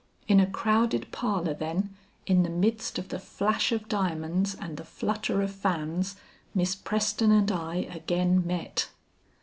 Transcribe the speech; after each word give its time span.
In 0.27 0.39
a 0.39 0.47
crowded 0.49 1.11
parlor, 1.11 1.53
then, 1.53 1.95
in 2.25 2.41
the 2.41 2.49
midst 2.49 2.97
of 2.97 3.09
the 3.09 3.19
flash 3.19 3.71
of 3.71 3.87
diamonds 3.87 4.55
and 4.59 4.77
the 4.77 4.83
flutter 4.83 5.43
of 5.43 5.51
fans 5.53 6.15
Miss 6.55 6.73
Preston 6.73 7.31
and 7.31 7.51
I 7.51 7.75
again 7.93 8.43
met. 8.47 8.89